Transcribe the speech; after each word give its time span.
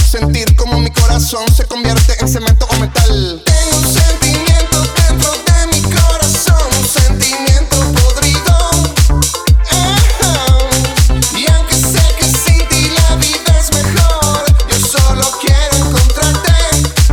sentir 0.00 0.54
como 0.56 0.78
mi 0.80 0.90
corazón 0.90 1.44
se 1.54 1.64
convierte 1.66 2.16
en 2.20 2.28
cemento 2.28 2.66
o 2.70 2.76
metal. 2.76 3.42
Tengo 3.44 3.76
un 3.76 3.94
sentimiento 3.94 4.82
dentro 5.08 5.32
de 5.32 5.66
mi 5.72 5.82
corazón, 5.82 6.68
un 6.78 6.88
sentimiento 6.88 7.76
podrido. 8.00 8.70
Y 11.36 11.50
aunque 11.50 11.74
sé 11.74 12.02
que 12.18 12.24
sin 12.24 12.68
ti 12.68 12.90
la 12.90 13.16
vida 13.16 13.58
es 13.58 13.70
mejor, 13.72 14.44
yo 14.70 14.78
solo 14.86 15.30
quiero 15.40 15.76
encontrarte 15.76 16.52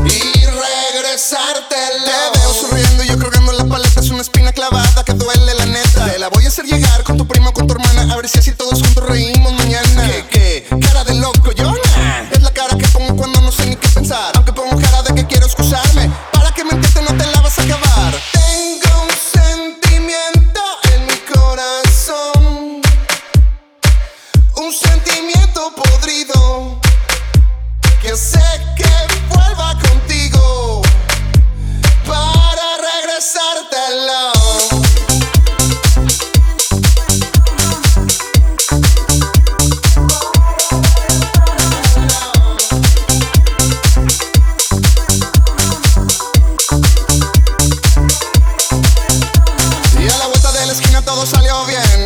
y 0.05 0.45
regresarte. 0.45 1.75
Te 2.05 2.39
veo 2.39 2.53
sonriendo 2.53 3.03
y 3.03 3.07
yo 3.07 3.19
colgando 3.19 3.51
la 3.53 3.65
paleta 3.65 3.99
es 3.99 4.09
una 4.09 4.21
espina 4.21 4.51
clavada 4.51 5.03
que 5.03 5.13
duele 5.13 5.53
la 5.55 5.65
neta. 5.65 6.05
Te 6.11 6.19
la 6.19 6.29
voy 6.29 6.45
a 6.45 6.47
hacer 6.47 6.65
llegar 6.65 6.82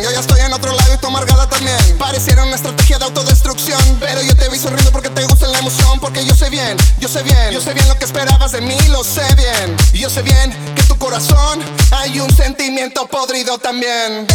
Yo 0.02 0.12
ya 0.12 0.20
estoy 0.20 0.40
en 0.40 0.52
otro 0.52 0.72
lado 0.72 0.94
y 0.94 0.98
tú 0.98 1.08
amargada 1.08 1.48
también. 1.48 1.78
Pareciera 1.98 2.44
una 2.44 2.54
estrategia 2.54 2.98
de 2.98 3.04
autodestrucción. 3.06 3.80
Pero 3.98 4.22
yo 4.22 4.36
te 4.36 4.48
vi 4.48 4.58
sonriendo 4.58 4.92
porque 4.92 5.10
te 5.10 5.24
gusta 5.24 5.48
la 5.48 5.58
emoción. 5.58 5.98
Porque 6.00 6.24
yo 6.24 6.34
sé 6.34 6.48
bien, 6.48 6.76
yo 7.00 7.08
sé 7.08 7.22
bien, 7.22 7.50
yo 7.50 7.60
sé 7.60 7.74
bien 7.74 7.88
lo 7.88 7.98
que 7.98 8.04
esperabas 8.04 8.52
de 8.52 8.60
mí, 8.60 8.78
lo 8.88 9.02
sé 9.02 9.26
bien. 9.34 9.76
Y 9.92 9.98
yo 9.98 10.10
sé 10.10 10.22
bien 10.22 10.52
que 10.74 10.82
en 10.82 10.88
tu 10.88 10.96
corazón 10.96 11.60
hay 11.90 12.20
un 12.20 12.30
sentimiento 12.34 13.06
podrido 13.08 13.58
también. 13.58 14.26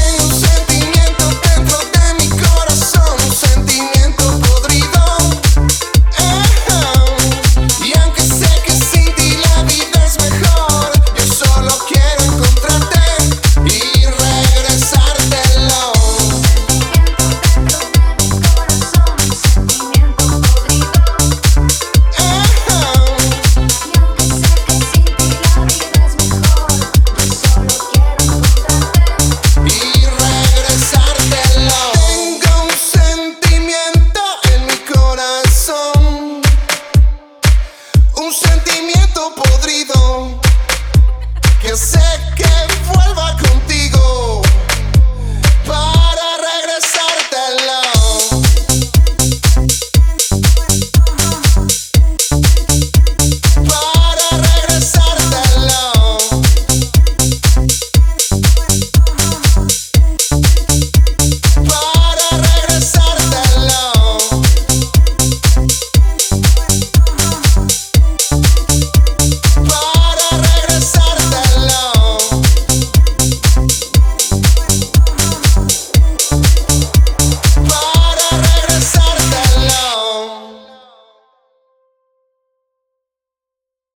sentimiento 38.73 39.35
podrido 39.35 40.39
que 41.61 41.75
sé 41.75 41.99
que 42.35 42.93
vuelva 42.93 43.37
contigo. 43.37 43.72